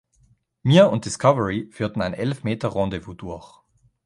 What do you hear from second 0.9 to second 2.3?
Discovery führten ein